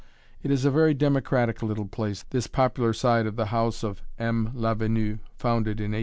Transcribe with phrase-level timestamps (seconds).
[0.41, 4.51] It is a very democratic little place, this popular side of the house of M.
[4.55, 5.99] Lavenue, founded in 1854.